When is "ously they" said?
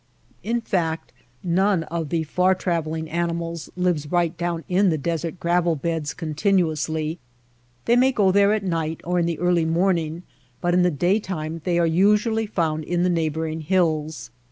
6.71-8.11